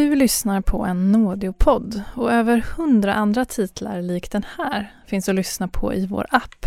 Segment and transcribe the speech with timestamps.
[0.00, 5.34] Du lyssnar på en Nådeopodd och över hundra andra titlar lik den här finns att
[5.34, 6.66] lyssna på i vår app,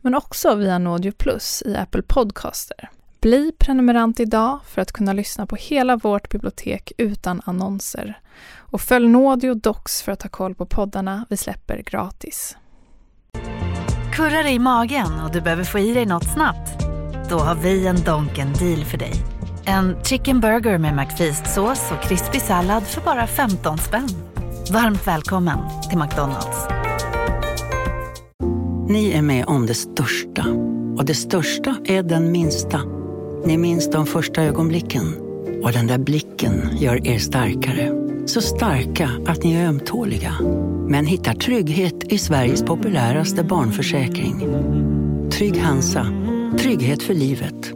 [0.00, 2.90] men också via Nådeo Plus i Apple Podcaster.
[3.20, 8.20] Bli prenumerant idag för att kunna lyssna på hela vårt bibliotek utan annonser.
[8.56, 12.56] Och följ Nådio Docs för att ha koll på poddarna vi släpper gratis.
[14.12, 16.84] Kurrar i magen och du behöver få i dig något snabbt?
[17.30, 19.37] Då har vi en Donken deal för dig.
[19.68, 24.08] En chicken burger med McFeast-sås och krispig sallad för bara 15 spänn.
[24.72, 25.58] Varmt välkommen
[25.90, 26.68] till McDonalds.
[28.88, 30.44] Ni är med om det största.
[30.98, 32.80] Och det största är den minsta.
[33.44, 35.14] Ni minns de första ögonblicken.
[35.62, 37.92] Och den där blicken gör er starkare.
[38.26, 40.34] Så starka att ni är ömtåliga.
[40.88, 44.46] Men hittar trygghet i Sveriges populäraste barnförsäkring.
[45.30, 46.06] Trygg Hansa.
[46.58, 47.72] Trygghet för livet.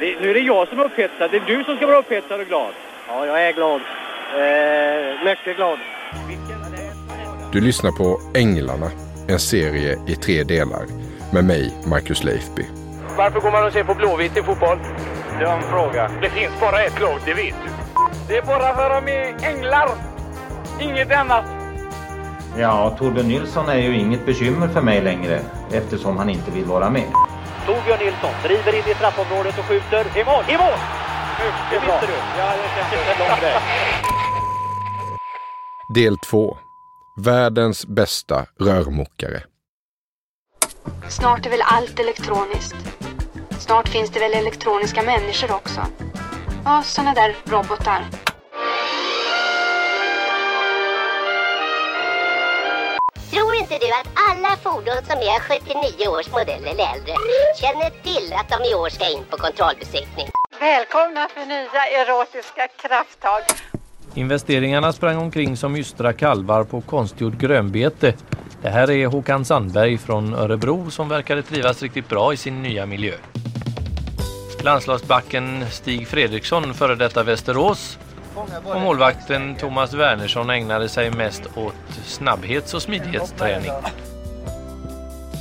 [0.00, 1.30] Nu är det jag som är upphetsad.
[1.30, 2.72] Det är du som ska vara upphetsad och glad.
[3.08, 3.80] Ja, jag är glad.
[4.34, 5.78] Eh, mycket glad.
[7.52, 8.90] Du lyssnar på Änglarna,
[9.28, 10.82] en serie i tre delar
[11.32, 12.64] med mig, Marcus Leifby.
[13.16, 14.78] Varför går man och ser på Blåvitt i fotboll?
[15.40, 16.10] Dum fråga.
[16.22, 17.70] Det finns bara ett lag, det vet du.
[18.28, 19.88] Det är bara för att de är änglar.
[20.80, 21.44] Inget annat.
[22.58, 25.40] Ja, Torbjörn Nilsson är ju inget bekymmer för mig längre
[25.72, 27.27] eftersom han inte vill vara med.
[27.68, 30.18] Torbjörn Nilsson driver in i straffområdet och skjuter.
[30.18, 30.44] I mål!
[30.48, 30.78] I mål!
[31.70, 32.12] Det visste du.
[32.38, 32.54] Ja,
[33.40, 33.60] det.
[35.94, 36.56] Del 2.
[37.16, 39.42] Världens bästa rörmokare.
[41.08, 42.76] Snart är väl allt elektroniskt.
[43.58, 45.80] Snart finns det väl elektroniska människor också.
[46.64, 48.04] Ja, såna där robotar.
[53.60, 57.14] Inte du att alla fordon som är 79 års modell eller äldre
[57.60, 60.26] känner till att de i år ska in på kontrollbesiktning?
[60.60, 63.42] Välkomna för nya erotiska krafttag.
[64.14, 68.14] Investeringarna sprang omkring som ystra kalvar på konstgjord grönbete.
[68.62, 72.86] Det här är Håkan Sandberg från Örebro som verkade trivas riktigt bra i sin nya
[72.86, 73.14] miljö.
[74.62, 77.98] Landslagsbacken Stig Fredriksson, före detta Västerås,
[78.64, 83.70] och målvakten Thomas Wernersson ägnade sig mest åt snabbhets och smidighetsträning.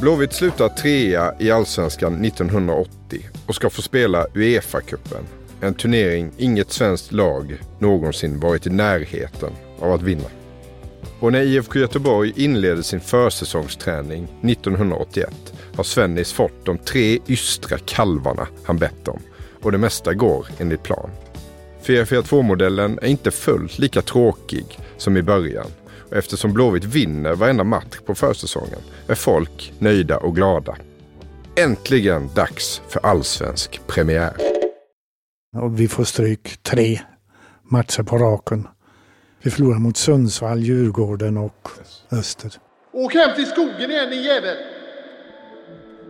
[0.02, 5.24] Blåvitt slutar trea i Allsvenskan 1980 och ska få spela Uefa-cupen.
[5.62, 10.30] En turnering inget svenskt lag någonsin varit i närheten av att vinna.
[11.20, 18.48] Och när IFK Göteborg inleder sin försäsongsträning 1981 har Svennis fått de tre ystra kalvarna
[18.64, 19.20] han bett om.
[19.62, 21.10] Och det mesta går enligt plan.
[21.88, 24.66] 4-4-2-modellen är inte fullt lika tråkig
[24.98, 25.68] som i början.
[26.10, 30.76] Och eftersom Blåvitt vinner varenda match på försäsongen är folk nöjda och glada.
[31.56, 34.34] Äntligen dags för allsvensk premiär.
[35.58, 37.00] Och vi får stryk tre
[37.72, 38.68] matcher på raken.
[39.44, 41.70] Vi förlorar mot Sundsvall, Djurgården och
[42.12, 42.54] Öster.
[42.94, 44.58] Åk hem till skogen igen din jävel!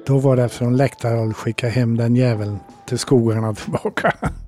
[0.06, 4.14] Då var det från läktarhåll skicka hem den jäveln till skogarna tillbaka.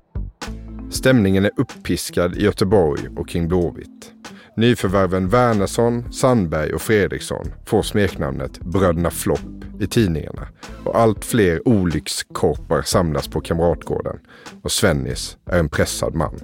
[0.90, 4.12] Stämningen är uppiskad i Göteborg och kring Blåvitt.
[4.56, 9.40] Nyförvärven Wernersson, Sandberg och Fredriksson får smeknamnet Bröderna Flopp
[9.80, 10.48] i tidningarna
[10.84, 14.18] och allt fler olyckskorpar samlas på Kamratgården
[14.62, 16.40] och Svennis är en pressad man.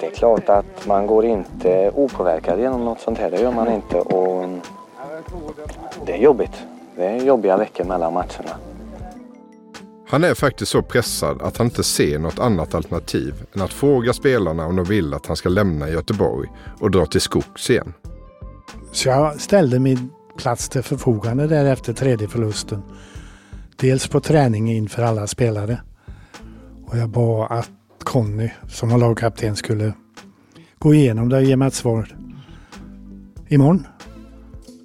[0.00, 3.30] Det är klart att man går inte opåverkad genom något sånt här.
[3.30, 4.48] Det gör man inte och
[6.06, 6.62] det är jobbigt.
[6.96, 8.71] Det är jobbiga veckor mellan matcherna.
[10.12, 14.12] Han är faktiskt så pressad att han inte ser något annat alternativ än att fråga
[14.12, 16.48] spelarna om de vill att han ska lämna Göteborg
[16.80, 17.92] och dra till skogs igen.
[18.92, 22.82] Så jag ställde min plats till förfogande där efter tredje förlusten.
[23.76, 25.82] Dels på träning inför alla spelare.
[26.86, 27.70] Och jag bad att
[28.04, 29.92] Conny, som var lagkapten, skulle
[30.78, 32.16] gå igenom det och ge mig ett svar
[33.48, 33.86] imorgon.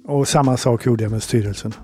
[0.04, 1.74] Och samma sak gjorde jag med styrelsen.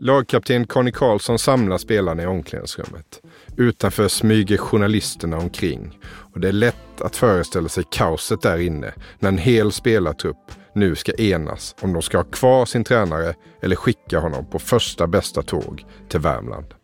[0.00, 3.22] Lagkapten Conny Karlsson samlar spelarna i omklädningsrummet.
[3.56, 5.98] Utanför smyger journalisterna omkring
[6.34, 10.94] och det är lätt att föreställa sig kaoset där inne när en hel spelartrupp nu
[10.94, 15.42] ska enas om de ska ha kvar sin tränare eller skicka honom på första bästa
[15.42, 16.74] tåg till Värmland.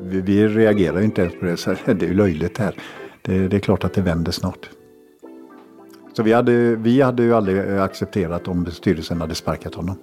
[0.00, 1.56] Vi, vi reagerar inte ens på det.
[1.56, 2.74] Så det är ju löjligt det här.
[3.22, 4.70] Det, det är klart att det vänder snart.
[6.18, 9.98] Så vi hade, vi hade ju aldrig accepterat om styrelsen hade sparkat honom.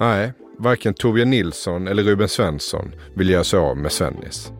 [0.00, 4.52] Nej, varken Torbjörn Nilsson eller Ruben Svensson vill göra sig av med Svennis.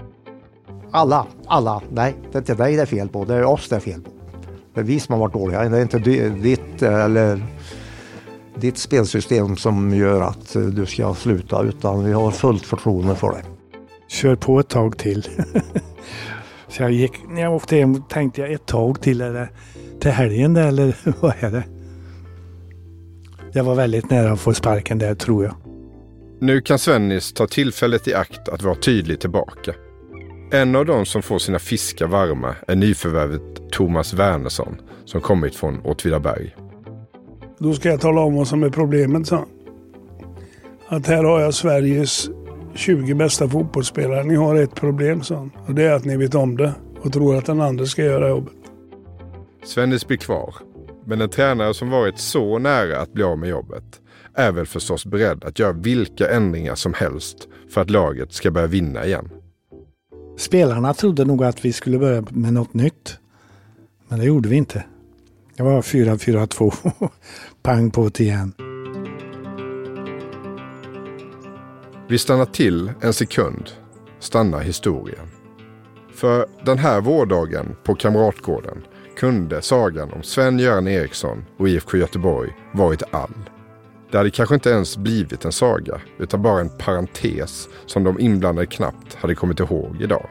[0.90, 1.82] Alla, alla.
[1.90, 3.24] Nej, det är inte dig det är fel på.
[3.24, 4.10] Det är oss det är fel på.
[4.74, 5.68] Det är vi som har varit dåliga.
[5.68, 7.42] Det är inte ditt eller
[8.54, 13.42] ditt spelsystem som gör att du ska sluta utan vi har fullt förtroende för dig.
[14.08, 15.26] Kör på ett tag till.
[16.68, 19.18] Så jag gick, när jag åkte hem tänkte jag ett tag till.
[19.18, 19.48] Det
[20.02, 21.64] till helgen det, eller vad är det?
[23.52, 25.54] Jag var väldigt nära att få sparken där tror jag.
[26.40, 29.74] Nu kan Svennis ta tillfället i akt att vara tydlig tillbaka.
[30.52, 35.80] En av de som får sina fiskar varma är nyförvärvet Thomas Wernersson som kommit från
[35.80, 36.54] Åtvidaberg.
[37.58, 39.46] Då ska jag tala om vad som är problemet, sa.
[40.88, 42.30] Att här har jag Sveriges
[42.74, 44.24] 20 bästa fotbollsspelare.
[44.24, 45.50] Ni har ett problem, sa han.
[45.66, 48.28] Och det är att ni vet om det och tror att den andra ska göra
[48.28, 48.61] jobbet.
[49.64, 50.54] Svennis blir kvar.
[51.06, 54.00] Men en tränare som varit så nära att bli av med jobbet
[54.34, 58.66] är väl förstås beredd att göra vilka ändringar som helst för att laget ska börja
[58.66, 59.30] vinna igen.
[60.38, 63.18] Spelarna trodde nog att vi skulle börja med något nytt.
[64.08, 64.84] Men det gjorde vi inte.
[65.56, 67.08] Det var 4-4-2.
[67.62, 68.52] Pang på det igen.
[72.08, 73.70] Vi stannar till en sekund,
[74.18, 75.26] stannar historien.
[76.14, 78.84] För den här vårdagen på Kamratgården
[79.16, 83.50] kunde sagan om Sven-Göran Eriksson och IFK Göteborg varit all.
[84.10, 88.66] Det hade kanske inte ens blivit en saga, utan bara en parentes som de inblandade
[88.66, 90.28] knappt hade kommit ihåg idag.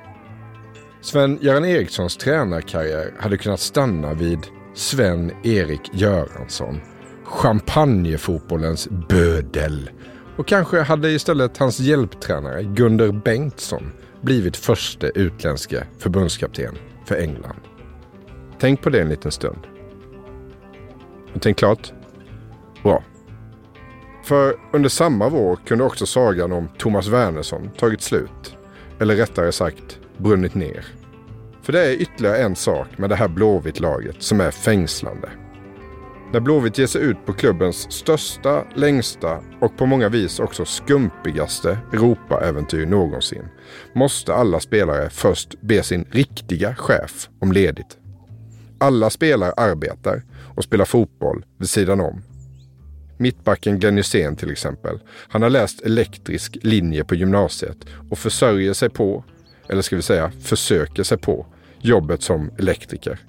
[1.02, 4.40] Sven-Göran Erikssons tränarkarriär hade kunnat stanna vid
[4.74, 6.82] Sven-Erik Göransson,
[7.24, 9.90] champagnefotbollens bödel.
[10.38, 13.92] Och kanske hade istället hans hjälptränare Gunder Bengtsson
[14.22, 17.60] blivit första utländske förbundskapten för England.
[18.62, 19.60] Tänk på det en liten stund.
[21.36, 21.94] Och tänk klart?
[22.84, 23.04] Bra.
[24.24, 28.58] För under samma vår kunde också sagan om Thomas Wernersson tagit slut.
[29.00, 30.86] Eller rättare sagt brunnit ner.
[31.62, 35.30] För det är ytterligare en sak med det här Blåvitt-laget som är fängslande.
[36.34, 41.78] När Blåvitt ger sig ut på klubbens största, längsta och på många vis också skumpigaste
[41.94, 43.44] Europa-äventyr någonsin
[43.94, 48.01] måste alla spelare först be sin riktiga chef om ledigt.
[48.82, 50.24] Alla spelare arbetar
[50.56, 52.22] och spelar fotboll vid sidan om.
[53.18, 55.00] Mittbacken Glenn Hysén till exempel.
[55.08, 57.78] Han har läst elektrisk linje på gymnasiet
[58.10, 59.24] och försörjer sig på,
[59.70, 61.46] eller ska vi säga försöker sig på,
[61.80, 63.20] jobbet som elektriker.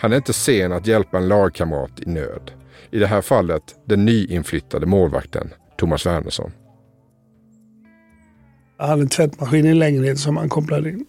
[0.00, 2.50] Han är inte sen att hjälpa en lagkamrat i nöd.
[2.90, 6.52] I det här fallet den nyinflyttade målvakten Thomas Wernersson.
[8.78, 11.06] Jag hade en tvättmaskin i lägenheten som han kopplade in.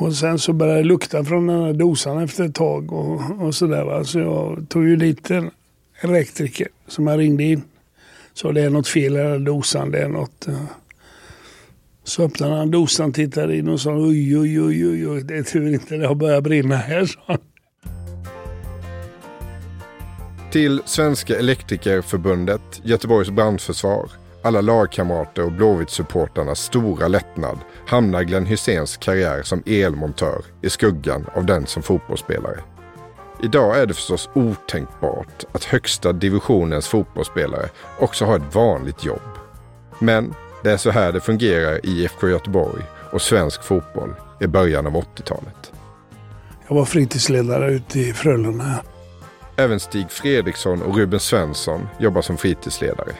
[0.00, 3.54] Och sen så började det lukta från den här dosan efter ett tag och, och
[3.54, 4.04] sådär.
[4.04, 5.50] Så jag tog ju dit en
[6.00, 7.62] elektriker som jag ringde in.
[8.34, 9.90] Så det är något fel i den här dosan.
[9.90, 10.48] Det är något...
[10.48, 10.54] Eh.
[12.04, 15.22] Så öppnade han dosan, tittade in och sa oj, oj, oj, oj, oj.
[15.22, 17.38] det är tur inte det har börjat brinna här, sa han.
[20.52, 24.10] Till Svenska Elektrikerförbundet, Göteborgs brandförsvar,
[24.42, 31.46] alla lagkamrater och Blåvitt-supportarnas stora lättnad hamnar Glenn Hyséns karriär som elmontör i skuggan av
[31.46, 32.60] den som fotbollsspelare.
[33.42, 39.20] Idag är det förstås otänkbart att högsta divisionens fotbollsspelare också har ett vanligt jobb.
[39.98, 42.82] Men det är så här det fungerar i IFK Göteborg
[43.12, 45.72] och svensk fotboll i början av 80-talet.
[46.68, 48.84] Jag var fritidsledare ute i Frölunda.
[49.56, 53.12] Även Stig Fredriksson och Ruben Svensson jobbar som fritidsledare.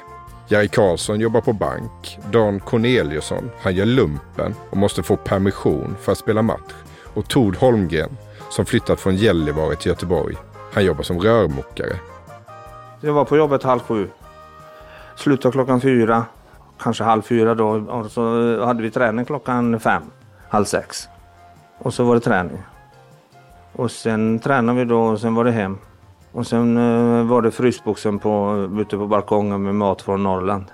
[0.50, 2.18] Jerry Karlsson jobbar på bank.
[2.30, 6.72] Dan Corneliusson, han gör lumpen och måste få permission för att spela match.
[7.14, 8.16] Och Tord Holmgren,
[8.50, 10.36] som flyttat från Gällivare till Göteborg,
[10.72, 11.96] han jobbar som rörmokare.
[13.00, 14.08] Jag var på jobbet halv sju.
[15.16, 16.24] Slutade klockan fyra,
[16.78, 17.68] kanske halv fyra då.
[17.68, 20.02] Och så hade vi träning klockan fem,
[20.48, 21.08] halv sex.
[21.78, 22.62] Och så var det träning.
[23.72, 25.78] Och sen tränade vi då och sen var det hem.
[26.32, 30.64] Och sen uh, var det frysboxen på, ute på balkongen med mat från Norrland.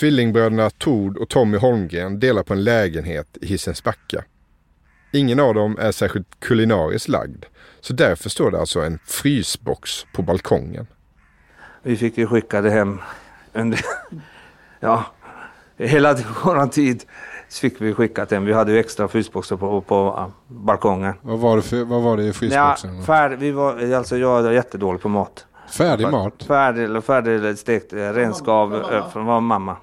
[0.00, 4.24] Tvillingbröderna Tord och Tommy Holmgren delar på en lägenhet i Hisens Backa.
[5.12, 7.44] Ingen av dem är särskilt kulinariskt lagd,
[7.80, 10.86] så därför står det alltså en frysbox på balkongen.
[11.82, 13.00] Vi fick ju skicka det hem
[13.52, 13.80] under,
[14.80, 15.04] ja,
[15.76, 17.04] hela vår tid
[17.60, 18.44] fick vi skickat hem.
[18.44, 21.14] Vi hade ju extra frysboxar på, på balkongen.
[21.22, 22.96] Vad var det, för, vad var det i frysboxen?
[22.96, 25.46] Ja, färd, vi var, alltså jag är jättedålig på mat.
[25.70, 26.42] Färdig mat?
[26.42, 29.76] Färdig, färdig stekt renskav eh, från var mamma.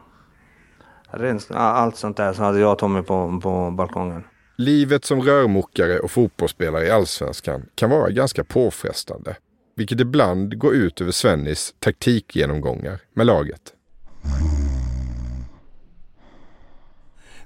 [1.12, 4.24] Renskav, allt sånt där så hade jag och Tommy på, på balkongen.
[4.58, 9.36] Livet som rörmokare och fotbollsspelare i allsvenskan kan vara ganska påfrestande.
[9.76, 13.62] Vilket ibland går ut över Svennis taktikgenomgångar med laget.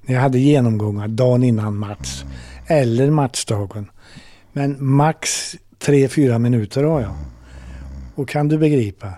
[0.06, 2.24] När jag hade genomgångar dagen innan match
[2.68, 3.92] eller matchdagen.
[4.54, 7.16] Men max tre, fyra minuter har jag.
[8.16, 9.14] Och kan du begripa?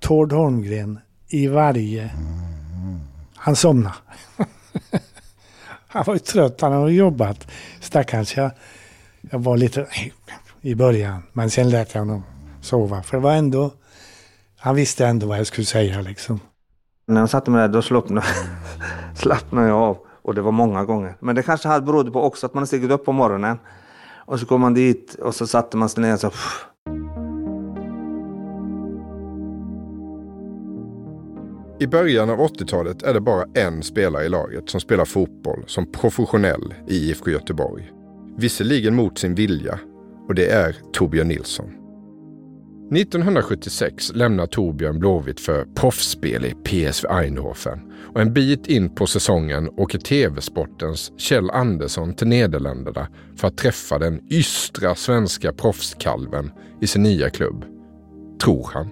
[0.00, 2.10] Tord Holmgren i varje...
[3.36, 3.94] Han somnade.
[5.88, 7.46] han var ju trött, han hade jobbat.
[7.80, 8.50] Stackars jag,
[9.20, 9.86] jag var lite
[10.60, 11.22] i början.
[11.32, 12.22] Men sen lät jag honom
[12.60, 13.02] sova.
[13.02, 13.72] För det var ändå...
[14.58, 16.40] Han visste ändå vad jag skulle säga liksom.
[17.06, 18.26] När han satte mig där då slappnade,
[19.14, 19.98] slappnade jag av.
[20.28, 21.16] Och det var många gånger.
[21.20, 23.58] Men det kanske hade berodde på också att man stigit upp på morgonen.
[24.26, 26.30] Och så kom man dit och så satte man sig ner och så...
[31.80, 35.92] I början av 80-talet är det bara en spelare i laget som spelar fotboll som
[35.92, 37.92] professionell i IFK Göteborg.
[38.36, 39.78] Visserligen mot sin vilja
[40.28, 41.77] och det är Torbjörn Nilsson.
[42.90, 47.80] 1976 lämnar Torbjörn Blåvitt för proffsspel i PSV Eindhoven
[48.14, 53.98] och en bit in på säsongen åker TV-sportens Kjell Andersson till Nederländerna för att träffa
[53.98, 57.64] den ystra svenska proffskalven i sin nya klubb.
[58.42, 58.90] Tror han.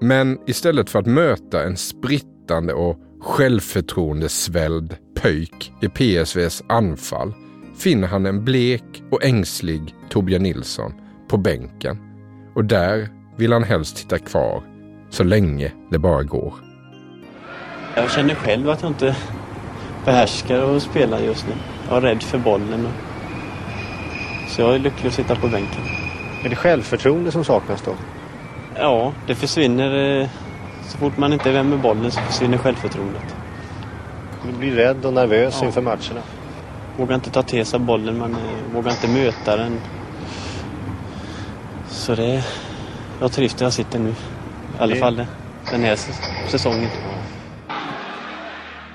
[0.00, 7.32] Men istället för att möta en sprittande och självförtroendesvälld pöjk i PSVs anfall
[7.78, 10.92] finner han en blek och ängslig Torbjörn Nilsson
[11.28, 12.13] på bänken.
[12.54, 14.62] Och där vill han helst sitta kvar
[15.10, 16.54] så länge det bara går.
[17.96, 19.16] Jag känner själv att jag inte
[20.04, 21.54] behärskar att spela just nu.
[21.88, 22.88] Jag är rädd för bollen.
[24.48, 25.82] Så jag är lycklig att sitta på bänken.
[26.44, 27.92] Är det självförtroende som saknas då?
[28.78, 30.20] Ja, det försvinner.
[30.20, 30.28] eh,
[30.88, 33.36] Så fort man inte är vän med bollen så försvinner självförtroendet.
[34.46, 35.66] Du blir rädd och nervös Ja.
[35.66, 36.20] inför matcherna.
[36.96, 39.80] Vågar inte ta till sig bollen, man eh, vågar inte möta den.
[41.88, 42.44] Så det...
[43.20, 44.08] Jag trivs där jag sitter nu.
[44.08, 44.14] I
[44.78, 45.26] alla fall
[45.70, 45.98] den här
[46.50, 46.88] säsongen.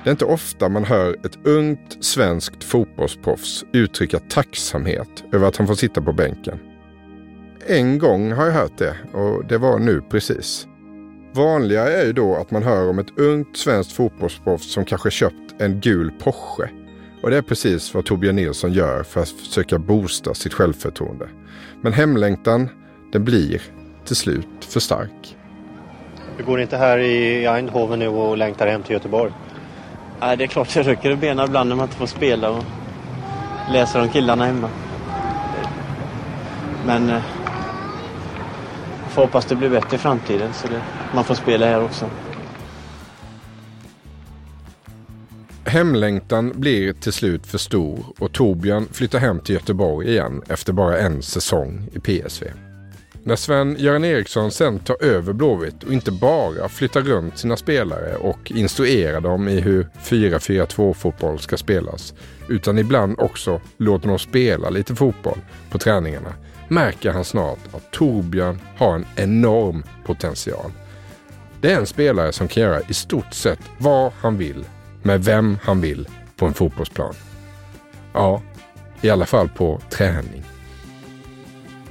[0.03, 5.67] Det är inte ofta man hör ett ungt svenskt fotbollsproffs uttrycka tacksamhet över att han
[5.67, 6.59] får sitta på bänken.
[7.67, 10.67] En gång har jag hört det och det var nu precis.
[11.33, 15.61] Vanligare är ju då att man hör om ett ungt svenskt fotbollsproffs som kanske köpt
[15.61, 16.69] en gul Porsche.
[17.21, 21.29] Och det är precis vad Torbjörn Nilsson gör för att försöka boosta sitt självförtroende.
[21.81, 22.69] Men hemlängtan,
[23.11, 23.61] den blir
[24.05, 25.37] till slut för stark.
[26.37, 29.31] Du går inte här i Eindhoven nu och längtar hem till Göteborg?
[30.19, 32.63] Nej, det är klart jag rycker i benen ibland när man inte får spela och
[33.71, 34.69] läser om killarna hemma.
[36.85, 37.21] Men eh,
[39.09, 40.81] får hoppas det blir bättre i framtiden så det,
[41.15, 42.05] man får spela här också.
[45.69, 50.99] Hemlängtan blir till slut för stor och Torbjörn flyttar hem till Göteborg igen efter bara
[50.99, 52.45] en säsong i PSV.
[53.23, 58.51] När Sven-Göran Eriksson sen tar över Blåvitt och inte bara flyttar runt sina spelare och
[58.51, 62.13] instruerar dem i hur 4-4-2 fotboll ska spelas
[62.47, 65.39] utan ibland också låter dem spela lite fotboll
[65.71, 66.33] på träningarna
[66.67, 70.71] märker han snart att Torbjörn har en enorm potential.
[71.61, 74.65] Det är en spelare som kan göra i stort sett vad han vill
[75.03, 77.13] med vem han vill på en fotbollsplan.
[78.13, 78.41] Ja,
[79.01, 80.43] i alla fall på träning.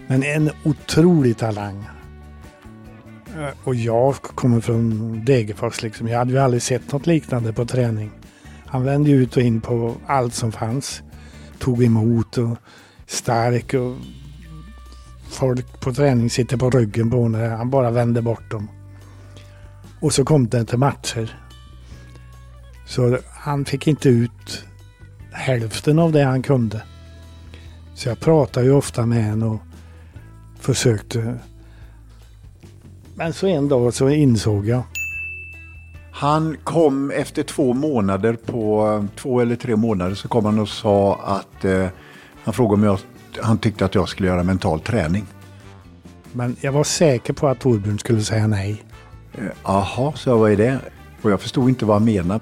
[0.07, 1.89] Men en otrolig talang.
[3.37, 6.09] Eh, och jag kommer från Degerfors liksom.
[6.09, 8.11] Jag hade ju aldrig sett något liknande på träning.
[8.67, 11.03] Han vände ju ut och in på allt som fanns.
[11.59, 12.57] Tog emot och
[13.07, 13.97] stark och
[15.29, 17.51] folk på träning sitter på ryggen på honom.
[17.51, 18.69] Han bara vände bort dem.
[20.01, 21.48] Och så kom det till matcher.
[22.89, 24.65] Så han fick inte ut
[25.33, 26.83] hälften av det han kunde.
[27.95, 29.61] Så jag pratade ju ofta med honom och
[30.61, 31.39] försökte.
[33.15, 34.83] Men så en dag så insåg jag.
[36.13, 41.21] Han kom efter två månader, på två eller tre månader, så kom han och sa
[41.25, 41.87] att eh,
[42.45, 42.99] han frågade om jag,
[43.43, 45.27] han tyckte att jag skulle göra mental träning.
[46.33, 48.85] Men jag var säker på att Torbjörn skulle säga nej.
[49.35, 50.79] Eh, Jaha, så jag, vad är det?
[51.23, 52.41] Och jag förstod inte vad han menade.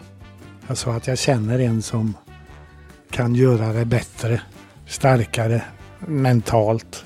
[0.69, 2.15] Jag sa att jag känner en som
[3.11, 4.41] kan göra det bättre,
[4.87, 5.63] starkare,
[5.99, 7.05] mentalt.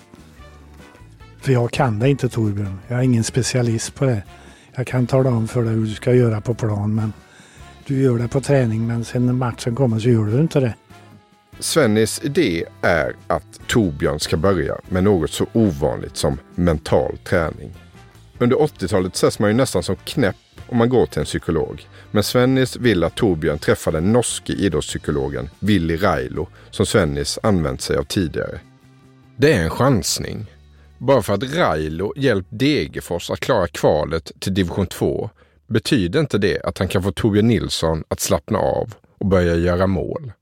[1.40, 2.78] För jag kan det inte Torbjörn.
[2.88, 4.22] Jag är ingen specialist på det.
[4.74, 7.12] Jag kan tala om för dig hur du ska göra på plan men
[7.86, 10.74] du gör det på träning men sen när matchen kommer så gör du inte det.
[11.58, 17.70] Svennis idé är att Torbjörn ska börja med något så ovanligt som mental träning.
[18.40, 21.87] Under 80-talet ses man ju nästan som knäpp om man går till en psykolog.
[22.11, 27.97] Men Svennis vill att Torbjörn träffar den norske idrottspsykologen Willy Railo som Svennis använt sig
[27.97, 28.61] av tidigare.
[29.37, 30.47] Det är en chansning.
[30.99, 35.30] Bara för att Railo hjälpt Degerfors att klara kvalet till division 2
[35.66, 39.87] betyder inte det att han kan få Torbjörn Nilsson att slappna av och börja göra
[39.87, 40.32] mål.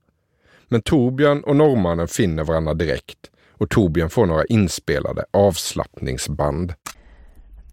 [0.67, 3.17] Men Torbjörn och norrmannen finner varandra direkt
[3.57, 6.73] och Torbjörn får några inspelade avslappningsband.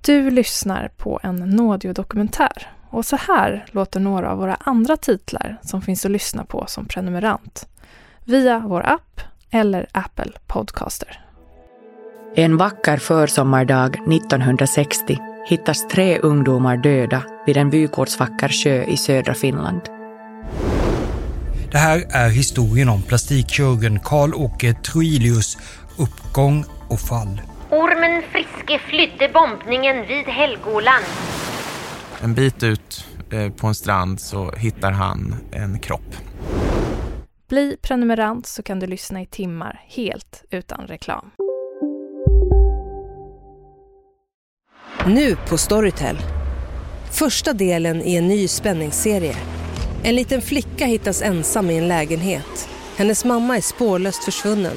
[0.06, 5.82] Du lyssnar på en Nådio-dokumentär och så här låter några av våra andra titlar som
[5.82, 7.68] finns att lyssna på som prenumerant
[8.24, 9.20] via vår app
[9.50, 11.24] eller Apple Podcaster.
[12.36, 19.80] En vacker försommardag 1960 hittas tre ungdomar döda vid en vykårsvacker sjö i södra Finland.
[21.72, 25.58] Det här är historien om plastikkirurgen Karl-Åke Troilius
[25.98, 27.40] uppgång och fall.
[27.70, 31.04] Ormen Friske flydde bombningen vid Helgoland.
[32.22, 36.16] En bit ut eh, på en strand så hittar han en kropp.
[37.48, 41.30] Bli prenumerant så kan du lyssna i timmar helt utan reklam.
[45.06, 46.16] Nu på Storytel.
[47.10, 49.36] Första delen i en ny spänningsserie.
[50.02, 52.68] En liten flicka hittas ensam i en lägenhet.
[52.96, 54.76] Hennes mamma är spårlöst försvunnen.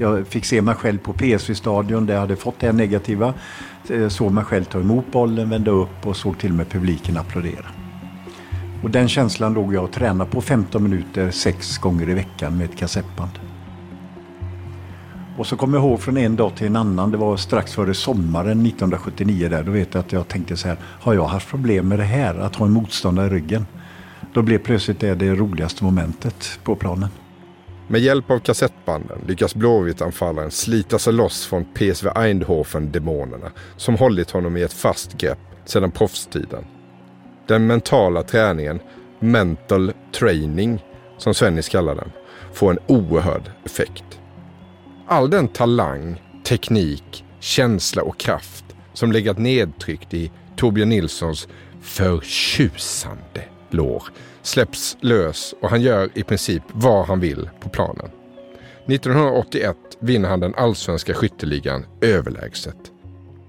[0.00, 3.34] Jag fick se mig själv på PSV-stadion där jag hade fått det här negativa.
[3.88, 7.16] Eh, såg mig själv ta emot bollen, vända upp och såg till och med publiken
[7.16, 7.66] applådera.
[8.82, 12.64] Och den känslan låg jag och tränade på 15 minuter sex gånger i veckan med
[12.64, 13.30] ett kassettband.
[15.38, 17.94] Och så kommer jag ihåg från en dag till en annan, det var strax före
[17.94, 21.88] sommaren 1979 där, då vet jag att jag tänkte så här, har jag haft problem
[21.88, 23.66] med det här, att ha en motståndare i ryggen?
[24.32, 27.08] Då blev plötsligt det det roligaste momentet på planen.
[27.90, 34.56] Med hjälp av kassettbanden lyckas Blåvitt-anfallaren slita sig loss från PSV Eindhoven-demonerna som hållit honom
[34.56, 36.64] i ett fast grepp sedan proffstiden.
[37.46, 38.80] Den mentala träningen,
[39.20, 40.84] mental training
[41.18, 42.10] som Svennis kallar den,
[42.52, 44.20] får en oerhörd effekt.
[45.06, 51.48] All den talang, teknik, känsla och kraft som legat nedtryckt i Torbjörn Nilssons
[51.80, 54.02] förtjusande lår
[54.42, 58.10] släpps lös och han gör i princip vad han vill på planen.
[58.86, 62.76] 1981 vinner han den allsvenska skytteligan överlägset.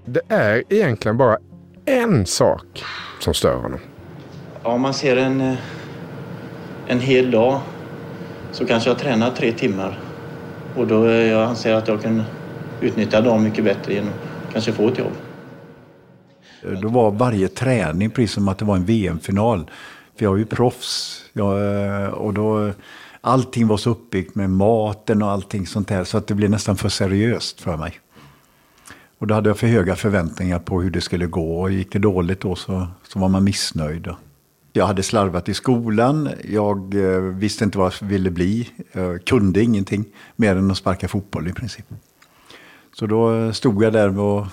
[0.04, 1.38] Det är egentligen bara
[1.84, 2.84] en sak
[3.20, 3.80] som stör honom.
[4.62, 5.54] Ja, man ser en, eh,
[6.86, 7.60] en hel dag
[8.52, 9.98] så kanske jag tränar tre timmar
[10.76, 12.22] och då eh, jag anser att jag kan
[12.80, 15.12] utnyttja dagen mycket bättre genom att kanske få ett jobb.
[16.82, 19.70] Då var varje träning precis som att det var en VM-final.
[20.22, 21.24] För jag är ju proffs.
[21.32, 22.72] Jag, eh, och då,
[23.20, 26.76] allting var så uppbyggt med maten och allting sånt där så att det blev nästan
[26.76, 28.00] för seriöst för mig.
[29.18, 31.98] Och då hade jag för höga förväntningar på hur det skulle gå och gick det
[31.98, 34.08] dåligt då så, så var man missnöjd.
[34.72, 39.62] Jag hade slarvat i skolan, jag eh, visste inte vad jag ville bli, jag kunde
[39.62, 40.04] ingenting
[40.36, 41.86] mer än att sparka fotboll i princip.
[42.94, 44.46] Så då eh, stod jag där och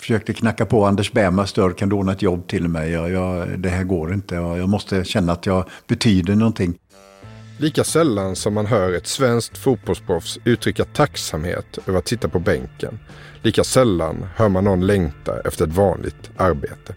[0.00, 2.90] försökte knacka på Anders Bähmars dörr, kan du ordna ett jobb till mig?
[2.90, 6.78] Jag, jag, det här går inte, jag, jag måste känna att jag betyder någonting.
[7.58, 12.98] Lika sällan som man hör ett svenskt fotbollsproffs uttrycka tacksamhet över att sitta på bänken,
[13.42, 16.94] lika sällan hör man någon längta efter ett vanligt arbete.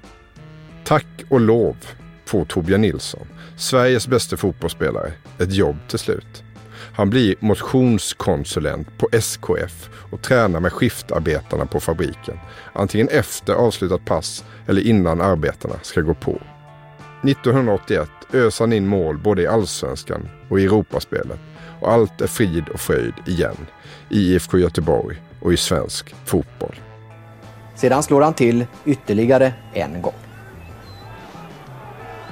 [0.84, 1.78] Tack och lov
[2.26, 6.44] får Torbjörn Nilsson, Sveriges bästa fotbollsspelare, ett jobb till slut.
[6.96, 12.40] Han blir motionskonsulent på SKF och tränar med skiftarbetarna på fabriken.
[12.74, 16.42] Antingen efter avslutat pass eller innan arbetarna ska gå på.
[17.24, 21.40] 1981 öser han in mål både i allsvenskan och i Europaspelet.
[21.82, 23.58] Och allt är frid och fröjd igen
[24.10, 26.76] i IFK Göteborg och i svensk fotboll.
[27.76, 30.14] Sedan slår han till ytterligare en gång.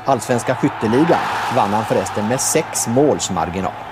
[0.05, 1.19] Allsvenska skytteligan
[1.55, 3.86] vann han förresten med sex måls marginal.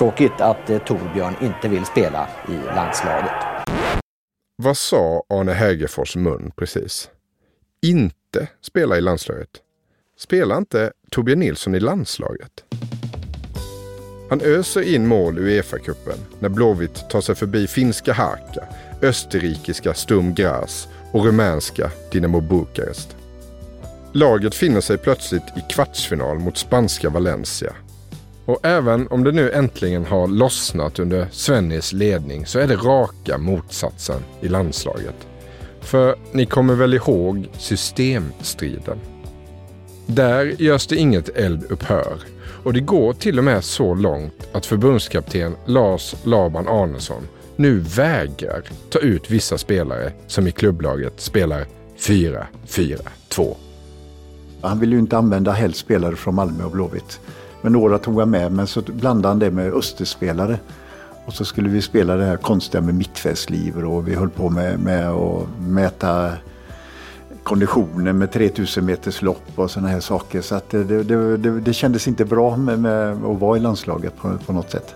[0.00, 3.32] Tråkigt att eh, Torbjörn inte vill spela i landslaget.
[4.56, 7.10] Vad sa Arne Hägerfors mun precis?
[7.82, 9.48] Inte spela i landslaget.
[10.18, 12.64] Spelar inte Torbjörn Nilsson i landslaget?
[14.30, 18.64] Han öser in mål i Uefa-cupen när Blåvitt tar sig förbi finska Haka,
[19.02, 23.16] österrikiska Sturm Graz och rumänska Dinamo Bukarest.
[24.12, 27.74] Laget finner sig plötsligt i kvartsfinal mot spanska Valencia.
[28.50, 33.38] Och även om det nu äntligen har lossnat under Svennis ledning så är det raka
[33.38, 35.14] motsatsen i landslaget.
[35.80, 38.98] För ni kommer väl ihåg systemstriden?
[40.06, 42.18] Där görs det inget eldupphör
[42.64, 48.62] och det går till och med så långt att förbundskapten Lars Laban Arnesson nu vägrar
[48.90, 51.66] ta ut vissa spelare som i klubblaget spelar
[51.98, 53.56] 4-4-2.
[54.62, 57.20] Han vill ju inte använda helst spelare från Malmö och Blåvitt.
[57.62, 60.58] Men några tog han med, men så blandade han det med österspelare.
[61.24, 64.80] Och så skulle vi spela det här konstiga med mittfältsliv och vi höll på med,
[64.80, 66.32] med att mäta
[67.42, 70.40] konditionen med 3000 meters lopp och sådana här saker.
[70.40, 74.16] Så att det, det, det, det kändes inte bra med, med, att vara i landslaget
[74.16, 74.94] på, på något sätt.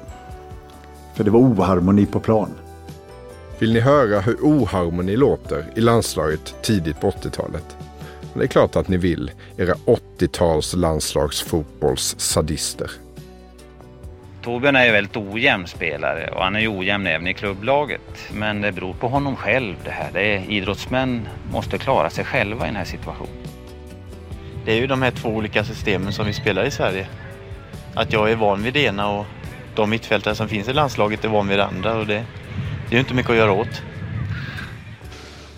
[1.14, 2.50] För det var oharmoni på plan.
[3.58, 7.76] Vill ni höra hur oharmoni låter i landslaget tidigt på 80-talet?
[8.34, 9.74] Det är klart att ni vill, era
[10.18, 12.90] 80-tals landslagsfotbollssadister.
[14.42, 18.28] Torbjörn är ju väldigt ojämn spelare och han är ju ojämn även i klubblaget.
[18.32, 20.10] Men det beror på honom själv det här.
[20.12, 23.46] Det är, idrottsmän måste klara sig själva i den här situationen.
[24.64, 27.06] Det är ju de här två olika systemen som vi spelar i Sverige.
[27.94, 29.26] Att jag är van vid det ena och
[29.74, 32.24] de mittfältare som finns i landslaget är van vid det andra och det,
[32.88, 33.82] det är ju inte mycket att göra åt.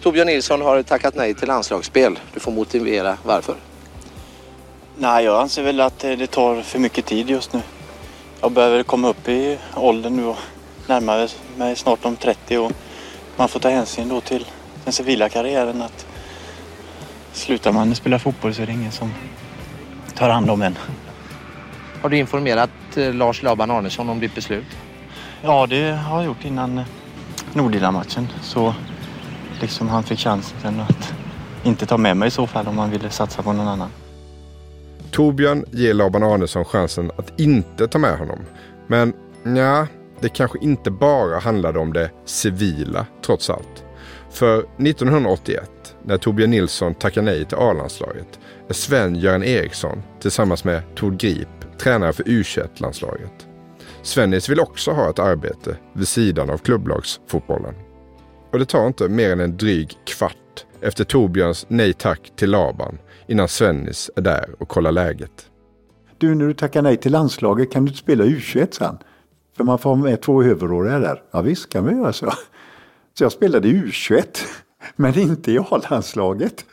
[0.07, 2.19] Torbjörn Nilsson har tackat nej till landslagsspel.
[2.35, 3.55] Du får motivera varför.
[4.99, 7.61] Nej, jag anser väl att det tar för mycket tid just nu.
[8.41, 10.37] Jag behöver komma upp i åldern nu och
[10.87, 12.73] närmare mig snart om 30 och
[13.37, 14.47] man får ta hänsyn då till
[14.85, 16.07] den civila karriären att
[17.33, 19.15] slutar man spela fotboll så är det ingen som
[20.15, 20.79] tar hand om en.
[22.03, 24.67] Har du informerat eh, Lars Laban Arnesson om ditt beslut?
[25.43, 26.83] Ja, det har jag gjort innan
[27.53, 28.29] Nordila-matchen.
[28.43, 28.75] Så
[29.61, 31.15] liksom han fick chansen att
[31.65, 33.91] inte ta med mig i så fall om han ville satsa på någon annan.
[35.11, 38.39] Torbjörn ger Laban Arnesson chansen att inte ta med honom.
[38.87, 39.13] Men
[39.57, 39.87] ja,
[40.21, 43.85] det kanske inte bara handlade om det civila trots allt.
[44.31, 45.71] För 1981,
[46.03, 48.39] när Torbjörn Nilsson tackar nej till A-landslaget,
[48.69, 53.47] är Sven-Göran Eriksson tillsammans med Tord Grip tränare för U21-landslaget.
[54.03, 57.75] Svennis vill också ha ett arbete vid sidan av klubblagsfotbollen.
[58.57, 62.99] Och det tar inte mer än en dryg kvart efter Torbjörns nej tack till Laban
[63.27, 65.51] innan Svennis är där och kollar läget.
[66.19, 68.99] Du, när du tackar nej till landslaget kan du inte spela U21 sen?
[69.57, 71.23] För man får med två överåriga där.
[71.31, 72.33] Ja visst kan vi göra så.
[73.19, 74.25] Så jag spelade U21,
[74.97, 76.65] men inte i A-landslaget.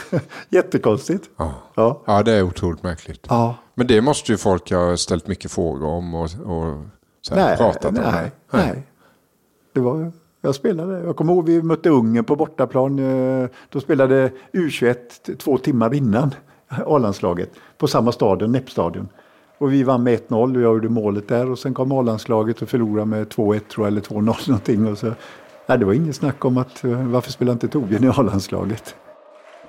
[0.48, 1.30] Jättekonstigt.
[1.36, 1.54] Ja.
[1.74, 2.02] Ja.
[2.06, 3.26] ja, det är otroligt märkligt.
[3.28, 3.56] Ja.
[3.74, 6.84] Men det måste ju folk ha ställt mycket frågor om och, och
[7.22, 8.12] så nej, pratat nej, om.
[8.12, 8.82] Nej, nej.
[9.74, 11.00] Det var, jag spelade.
[11.00, 12.98] Jag kommer ihåg vi mötte Ungern på bortaplan.
[12.98, 14.96] Eh, då spelade U21
[15.36, 16.34] två timmar innan
[16.68, 19.08] A-landslaget på samma stadion, Näppstadion.
[19.58, 22.68] Och vi vann med 1-0 och jag gjorde målet där och sen kom A-landslaget och
[22.68, 24.86] förlorade med 2-1 tror jag, eller 2-0 någonting.
[24.86, 25.12] Och så,
[25.66, 28.94] nej, det var inget snack om att eh, varför spelar inte Torbjörn i A-landslaget?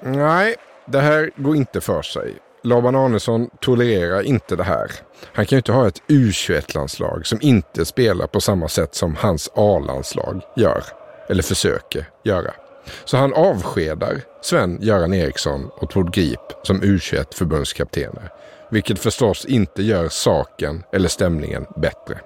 [0.01, 0.55] Nej,
[0.85, 2.33] det här går inte för sig.
[2.63, 4.91] Laban Arnesson tolererar inte det här.
[5.33, 9.51] Han kan ju inte ha ett U21-landslag som inte spelar på samma sätt som hans
[9.55, 10.83] A-landslag gör.
[11.29, 12.53] Eller försöker göra.
[13.05, 18.29] Så han avskedar Sven-Göran Eriksson och Tord Grip som U21-förbundskaptener.
[18.71, 22.19] Vilket förstås inte gör saken eller stämningen bättre.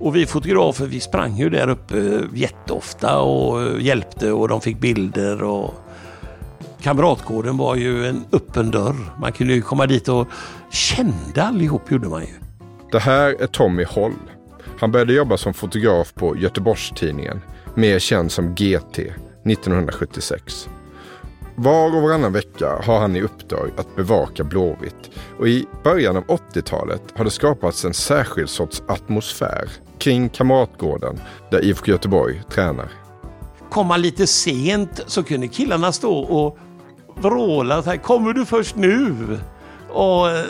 [0.00, 4.60] Och vi fotografer vi sprang ju där uppe eh, jätteofta och eh, hjälpte och de
[4.60, 5.42] fick bilder.
[5.42, 5.74] och
[6.82, 8.96] Kamratgården var ju en öppen dörr.
[9.20, 10.28] Man kunde ju komma dit och
[10.70, 12.34] kände allihop gjorde man ju.
[12.92, 14.14] Det här är Tommy Holl.
[14.78, 17.40] Han började jobba som fotograf på Göteborgstidningen,
[17.74, 20.68] mer känd som GT, 1976.
[21.56, 26.24] Var och varannan vecka har han i uppdrag att bevaka Blåvitt och i början av
[26.24, 29.68] 80-talet har det skapats en särskild sorts atmosfär
[30.00, 32.88] kring Kamratgården där IFK Göteborg tränar.
[33.70, 36.58] Kom man lite sent så kunde killarna stå och
[37.14, 39.14] vråla så här, kommer du först nu?
[39.88, 40.44] Och eh,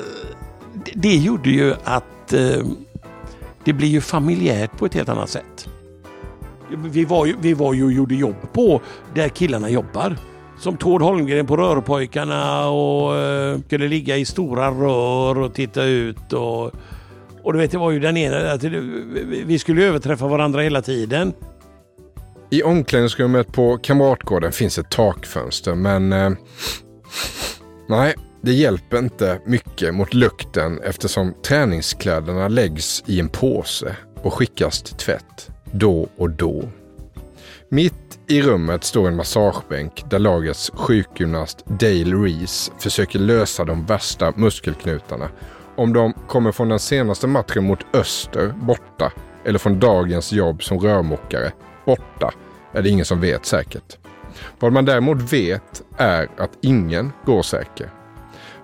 [0.84, 2.66] det, det gjorde ju att eh,
[3.64, 5.68] det blir ju familjärt på ett helt annat sätt.
[6.76, 8.80] Vi var ju, vi var ju och gjorde jobb på
[9.14, 10.16] där killarna jobbar.
[10.58, 16.32] Som Tord Holmgren på Rörpojkarna och eh, skulle ligga i stora rör och titta ut.
[16.32, 16.72] Och,
[17.42, 21.32] och du vet, det var ju den ena, att vi skulle överträffa varandra hela tiden.
[22.50, 26.30] I omklädningsrummet på Kamratgården finns ett takfönster men eh,
[27.88, 34.82] nej, det hjälper inte mycket mot lukten eftersom träningskläderna läggs i en påse och skickas
[34.82, 36.68] till tvätt då och då.
[37.68, 44.32] Mitt i rummet står en massagebänk där lagets sjukgymnast Dale Reese försöker lösa de värsta
[44.36, 45.28] muskelknutarna.
[45.80, 49.12] Om de kommer från den senaste matchen mot Öster, borta,
[49.44, 51.52] eller från dagens jobb som rörmokare,
[51.84, 52.32] borta,
[52.72, 53.98] är det ingen som vet säkert.
[54.58, 57.90] Vad man däremot vet är att ingen går säker.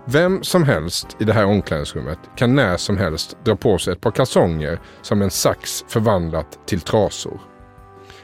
[0.05, 4.01] Vem som helst i det här omklädningsrummet kan när som helst dra på sig ett
[4.01, 7.41] par kalsonger som en sax förvandlat till trasor.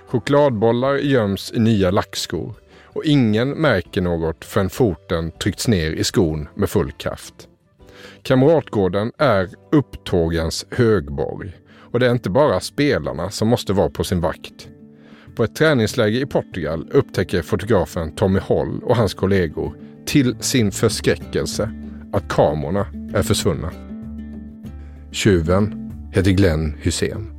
[0.06, 6.48] Chokladbollar göms i nya lackskor och ingen märker något förrän foten tryckts ner i skon
[6.54, 7.48] med full kraft.
[8.22, 11.52] Kamratgården är upptågens högborg
[11.92, 14.68] och det är inte bara spelarna som måste vara på sin vakt.
[15.34, 21.72] På ett träningsläger i Portugal upptäcker fotografen Tommy Holl och hans kollegor till sin förskräckelse
[22.12, 23.70] att kamerorna är försvunna.
[25.10, 27.32] Tjuven heter Glenn Hussein.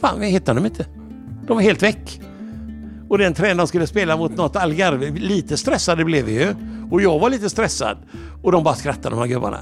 [0.00, 0.86] Fan, vi hittade dem inte.
[1.46, 2.20] De var helt väck.
[3.12, 5.10] Och den tränaren skulle spela mot något Algarve.
[5.10, 6.54] Lite stressade blev vi ju.
[6.90, 7.98] Och jag var lite stressad.
[8.42, 9.58] Och de bara skrattade de här gubbarna.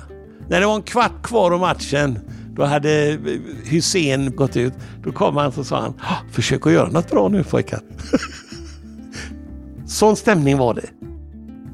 [0.48, 2.18] När det var en kvart kvar av matchen,
[2.54, 3.18] då hade eh,
[3.64, 4.72] Hussein gått ut.
[5.04, 7.80] Då kom han och sa han, ah, försök att göra något bra nu pojkar.
[9.86, 10.86] Sån stämning var det.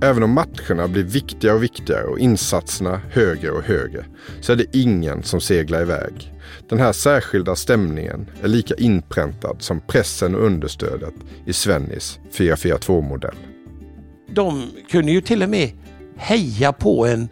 [0.01, 4.05] Även om matcherna blir viktigare och viktigare och insatserna högre och högre
[4.41, 6.33] så är det ingen som seglar iväg.
[6.69, 11.15] Den här särskilda stämningen är lika inpräntad som pressen och understödet
[11.47, 13.37] i Svennis 442-modell.
[14.29, 15.71] De kunde ju till och med
[16.17, 17.29] heja på en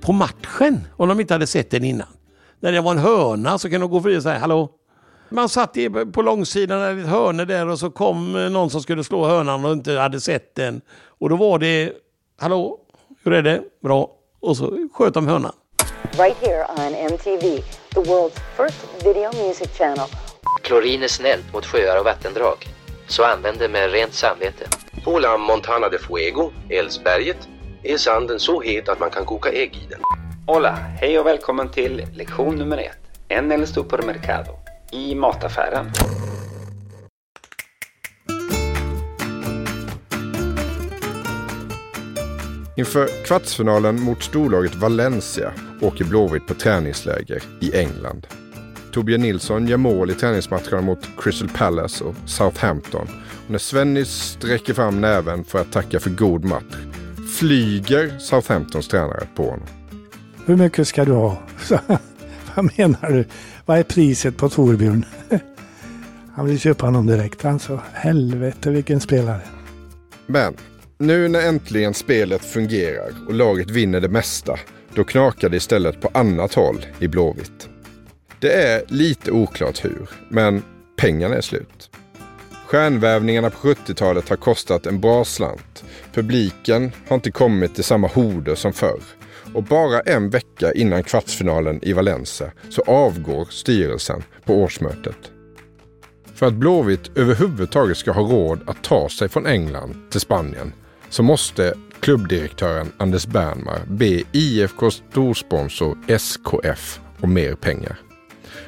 [0.00, 2.08] på matchen om de inte hade sett den innan.
[2.60, 4.70] När det var en hörna så kunde de gå förbi och säga hallå.
[5.32, 5.76] Man satt
[6.12, 9.72] på långsidan i ett hörne där och så kom någon som skulle slå hörnan och
[9.72, 10.80] inte hade sett den.
[11.18, 11.92] Och då var det
[12.40, 12.78] hallå,
[13.24, 13.62] hur är det?
[13.82, 14.10] Bra.
[14.40, 15.52] Och så sköt de hörnan.
[16.18, 17.62] Right here on MTV,
[17.94, 20.06] the world's first video music channel.
[20.62, 22.56] Klorin är snällt mot sjöar och vattendrag.
[23.08, 24.66] Så använd det med rent samvete.
[25.04, 27.48] På La Montana de Fuego, Älvsberget,
[27.82, 30.00] är sanden så het att man kan koka ägg i den.
[30.46, 32.98] Hola, hej och välkommen till lektion nummer ett.
[33.28, 34.59] En el supermercado.
[34.92, 35.86] I mataffären.
[42.76, 48.26] Inför kvartsfinalen mot storlaget Valencia åker Blåvitt på träningsläger i England.
[48.92, 53.08] Torbjörn Nilsson gör mål i träningsmatcherna mot Crystal Palace och Southampton.
[53.44, 56.76] Och när Svennis sträcker fram näven för att tacka för god match
[57.38, 59.66] flyger Southamptons tränare på honom.
[60.46, 61.38] Hur mycket ska du ha?
[62.54, 63.24] Vad menar du?
[63.70, 65.04] Vad är priset på Torbjörn?
[66.34, 67.80] Han vill köpa honom direkt alltså.
[67.92, 69.40] Helvete vilken spelare.
[70.26, 70.56] Men
[70.98, 74.58] nu när äntligen spelet fungerar och laget vinner det mesta,
[74.94, 77.68] då knakar det istället på annat håll i Blåvitt.
[78.38, 80.62] Det är lite oklart hur, men
[80.96, 81.90] pengarna är slut.
[82.66, 85.84] Stjärnvävningarna på 70-talet har kostat en bra slant.
[86.14, 89.00] Publiken har inte kommit till samma horder som förr.
[89.54, 95.16] Och bara en vecka innan kvartsfinalen i Valencia så avgår styrelsen på årsmötet.
[96.34, 100.72] För att Blåvitt överhuvudtaget ska ha råd att ta sig från England till Spanien
[101.08, 108.00] så måste klubbdirektören Anders Bernmar be IFK storsponsor SKF om mer pengar.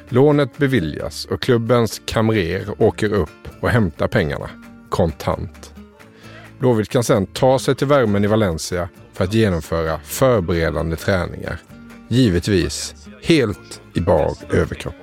[0.09, 3.29] Lånet beviljas och klubbens kamrer åker upp
[3.61, 4.49] och hämtar pengarna
[4.89, 5.73] kontant.
[6.59, 11.57] Blåvitt kan sedan ta sig till värmen i Valencia för att genomföra förberedande träningar.
[12.07, 14.95] Givetvis helt i bar överkropp.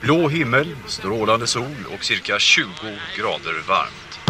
[0.00, 2.66] Blå himmel, strålande sol och cirka 20
[3.18, 4.20] grader varmt.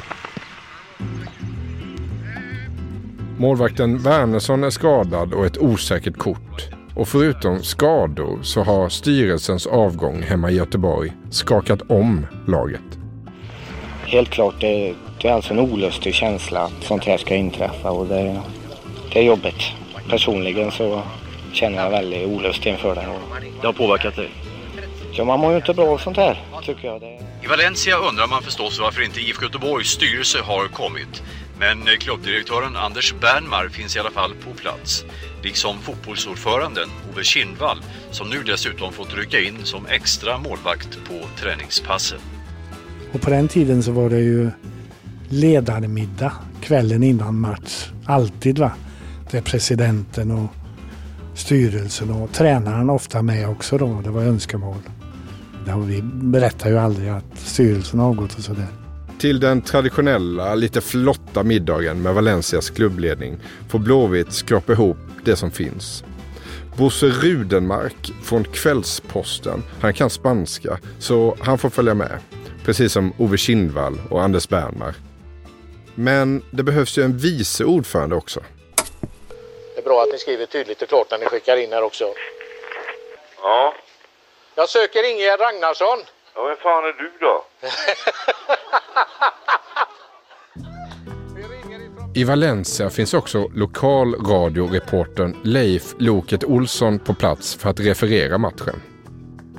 [3.38, 6.68] Målvakten Wernersson är skadad och ett osäkert kort.
[6.94, 12.98] Och förutom skador så har styrelsens avgång hemma i Göteborg skakat om laget.
[14.04, 18.06] Helt klart, det, det är alltså en olustig känsla att sånt här ska inträffa och
[18.06, 18.40] det,
[19.12, 19.62] det är jobbigt.
[20.08, 21.02] Personligen så
[21.52, 23.08] känner jag väldigt olust inför det.
[23.60, 24.30] Det har påverkat dig?
[25.12, 27.00] Ja, man mår ju inte bra av sånt här, tycker jag.
[27.00, 27.20] Det...
[27.44, 31.22] I Valencia undrar man förstås varför inte IFK Göteborgs styrelse har kommit.
[31.58, 35.04] Men klubbdirektören Anders Bernmar finns i alla fall på plats.
[35.42, 37.78] Liksom fotbollsordföranden Ove Kindvall
[38.10, 42.18] som nu dessutom fått rycka in som extra målvakt på träningspassen.
[43.12, 44.50] Och på den tiden så var det ju
[45.32, 47.90] ledarmiddag kvällen innan match.
[48.04, 48.72] Alltid va.
[49.30, 50.50] Där presidenten och
[51.34, 54.00] styrelsen och tränaren ofta med också då.
[54.04, 54.78] Det var önskemål.
[55.86, 58.66] Vi berättar ju aldrig att styrelsen har avgått och sådär.
[59.18, 63.36] Till den traditionella, lite flotta middagen med Valencias klubbledning
[63.68, 66.04] får Blåvitt skrapa ihop det som finns.
[66.76, 72.18] Bosse Rudenmark från Kvällsposten, han kan spanska så han får följa med.
[72.64, 74.96] precis som Ove Kindvall och Anders Bernmark
[75.94, 78.40] men det behövs ju en vice ordförande också.
[79.74, 82.04] Det är bra att ni skriver tydligt och klart när ni skickar in här också.
[83.42, 83.74] Ja.
[84.54, 85.98] Jag söker Ingegerd Ragnarsson.
[86.34, 87.44] Ja, vem fan är du då?
[92.14, 98.82] I Valencia finns också lokalradioreportern Leif Loket Olsson på plats för att referera matchen.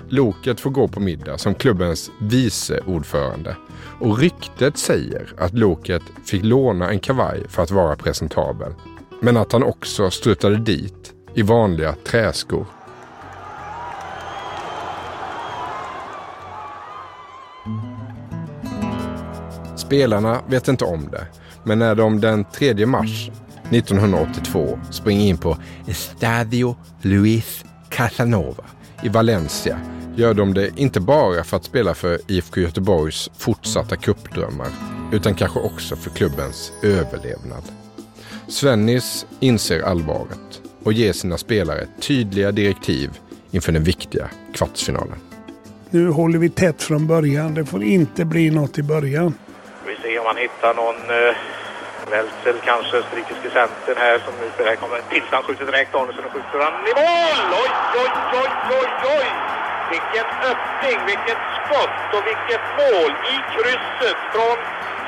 [0.09, 3.55] Loket får gå på middag som klubbens vice ordförande
[3.99, 8.73] och ryktet säger att Loket fick låna en kavaj för att vara presentabel.
[9.21, 12.65] Men att han också struttade dit i vanliga träskor.
[19.75, 21.27] Spelarna vet inte om det,
[21.63, 23.29] men när de den 3 mars
[23.69, 28.63] 1982 springer in på Estadio Luis Casanova
[29.03, 29.79] i Valencia
[30.15, 34.67] gör de det inte bara för att spela för IFK Göteborgs fortsatta kuppdrömmar
[35.11, 37.63] utan kanske också för klubbens överlevnad.
[38.47, 43.09] Svennis inser allvaret och ger sina spelare tydliga direktiv
[43.51, 45.19] inför den viktiga kvartsfinalen.
[45.89, 47.53] Nu håller vi tätt från början.
[47.53, 49.33] Det får inte bli något i början.
[49.87, 51.35] Vi ser om man hittar någon uh,
[52.11, 54.69] Welzel kanske, österrikiske centern här som nu spelar.
[54.69, 57.59] Här kommer Tilsan skjuter direkt Arnesson skjuter han i mål!
[57.61, 57.69] Oj,
[58.01, 58.09] oj,
[58.41, 59.60] oj, oj, oj!
[59.95, 64.57] Vilken öppning, vilket skott och vilket mål i krysset från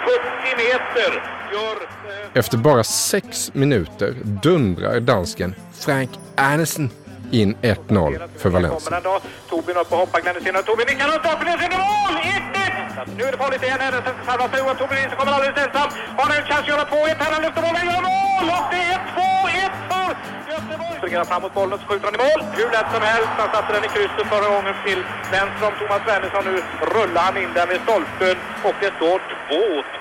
[0.06, 1.12] 40 meter.
[1.54, 1.76] Gör,
[2.12, 2.40] eh...
[2.40, 6.90] Efter bara sex minuter dundrar dansken Frank Andersen
[7.32, 9.02] in 1-0 för Valencia.
[9.50, 12.16] Tobin upp och hoppar, Glenn och Tobin nickar runt bakom, det mål!
[12.16, 13.18] 1-1!
[13.18, 15.90] Nu är det farligt igen här, den sarvas sig och Tobin Nilsson kommer alldeles ensam.
[16.18, 18.46] Har nu en chans att göra 2-1 här, han lyfter bollen, gör mål!
[18.56, 20.16] Och det är 2-1 för
[20.54, 20.98] Göteborg!
[21.00, 22.40] Springer framåt bollen så skjuter han i mål.
[22.60, 25.00] Hur lätt som helst, han satte den i krysset förra gången till
[25.36, 26.44] vänster om Thomas Wernersson.
[26.50, 26.56] Nu
[26.96, 28.36] rullar han in den i stolpen
[28.68, 29.18] och det står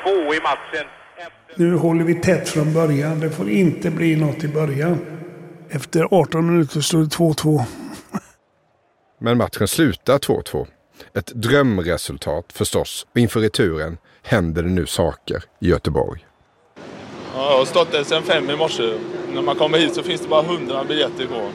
[0.05, 0.87] 2-2 i matchen.
[1.57, 3.21] Nu håller vi tätt från början.
[3.21, 5.22] Det får inte bli något i början.
[5.75, 7.63] Efter 18 minuter står det 2-2.
[9.21, 10.67] Men matchen slutar 2-2.
[11.15, 13.07] Ett drömresultat förstås.
[13.13, 16.27] Och inför returen händer det nu saker i Göteborg.
[17.35, 18.95] Ja, jag har stått där sedan fem i morse.
[19.35, 21.51] När man kommer hit så finns det bara 100 biljetter kvar.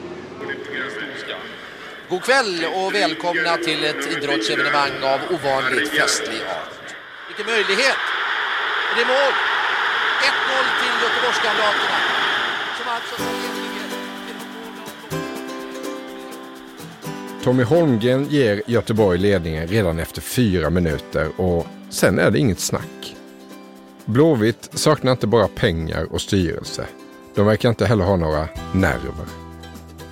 [2.10, 6.96] God kväll och välkomna till ett idrottsevenemang av ovanligt festlig art.
[7.28, 8.02] Vilken möjlighet!
[8.90, 9.34] Och det är mål!
[10.22, 12.07] 1-0 till Göteborgskamraterna.
[17.44, 23.16] Tommy Holmgren ger Göteborg ledningen redan efter fyra minuter och sen är det inget snack.
[24.06, 26.86] Blåvitt saknar inte bara pengar och styrelse.
[27.36, 29.28] De verkar inte heller ha några nerver.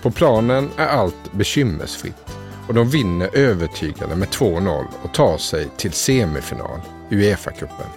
[0.02, 5.92] På planen är allt bekymmersfritt och de vinner övertygande med 2-0 och tar sig till
[5.92, 7.90] semifinal, Uefa-cupen.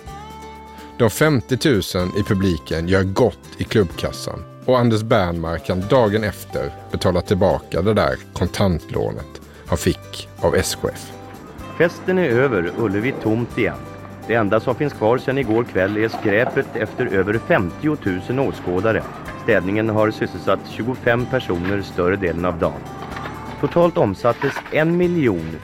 [0.99, 1.81] De 50 000
[2.19, 7.95] i publiken gör gott i klubbkassan och Anders Bernmark kan dagen efter betala tillbaka det
[7.95, 11.13] där kontantlånet han fick av SKF.
[11.79, 13.79] Festen är över, Ullevi tomt igen.
[14.27, 17.97] Det enda som finns kvar sedan igår kväll är skräpet efter över 50
[18.33, 19.03] 000 åskådare.
[19.43, 22.81] Städningen har sysselsatt 25 personer större delen av dagen.
[23.61, 24.89] Totalt omsattes 1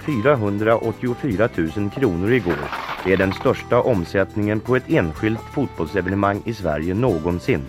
[0.06, 2.70] 484 000 kronor igår.
[3.04, 7.62] Det är den största omsättningen på ett enskilt fotbollsevenemang i Sverige någonsin.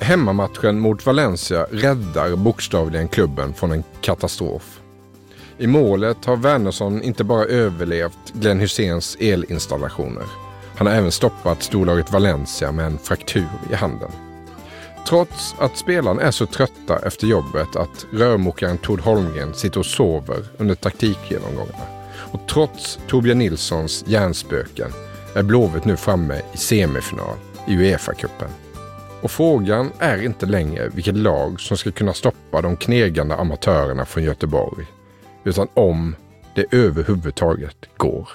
[0.00, 4.80] Hemmamatchen mot Valencia räddar bokstavligen klubben från en katastrof.
[5.58, 10.24] I målet har Wernersson inte bara överlevt Glenn Hyséns elinstallationer.
[10.76, 14.10] Han har även stoppat storlaget Valencia med en fraktur i handen.
[15.08, 20.44] Trots att spelarna är så trötta efter jobbet att rörmokaren Tord Holmgren sitter och sover
[20.58, 21.84] under taktikgenomgångarna
[22.32, 24.90] och trots Torbjörn Nilssons hjärnspöken
[25.34, 28.65] är Blåvitt nu framme i semifinal i Uefa-cupen.
[29.26, 34.24] Och frågan är inte längre vilket lag som ska kunna stoppa de knegande amatörerna från
[34.24, 34.86] Göteborg.
[35.44, 36.16] Utan om
[36.54, 38.28] det överhuvudtaget går.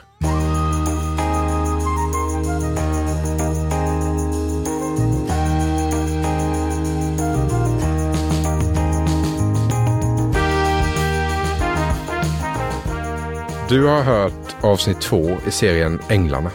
[13.69, 16.51] Du har hört avsnitt två i serien Änglarna.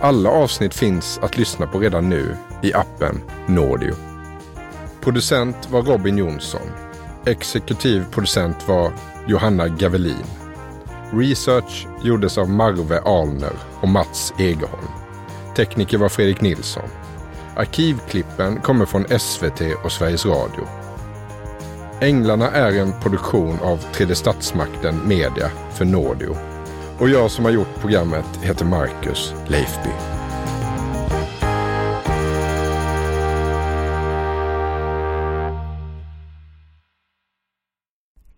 [0.00, 3.94] Alla avsnitt finns att lyssna på redan nu i appen Nordio.
[5.00, 6.70] Producent var Robin Jonsson.
[7.26, 8.92] Exekutiv producent var
[9.26, 10.24] Johanna Gavelin.
[11.12, 14.88] Research gjordes av Marve Alner och Mats Egerholm.
[15.56, 16.88] Tekniker var Fredrik Nilsson.
[17.56, 20.66] Arkivklippen kommer från SVT och Sveriges Radio.
[22.00, 26.36] Änglarna är en produktion av Tredje Statsmakten Media för Nordio.
[26.98, 29.90] Och jag som har gjort programmet heter Marcus Leifby.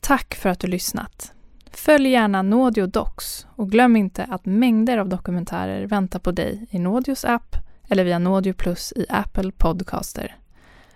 [0.01, 1.33] Tack för att du lyssnat.
[1.71, 6.79] Följ gärna Nådio Docs och glöm inte att mängder av dokumentärer väntar på dig i
[6.79, 7.57] Nådios app
[7.89, 10.37] eller via Nådio Plus i Apple Podcaster.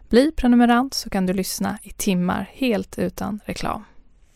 [0.08, 3.84] Bli prenumerant så kan du lyssna i timmar helt utan reklam.